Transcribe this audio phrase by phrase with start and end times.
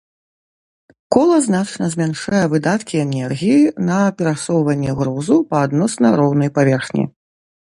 [1.15, 3.59] Кола значна змяншае выдаткі энергіі
[3.91, 7.03] на перасоўванне грузу па адносна роўнай паверхні.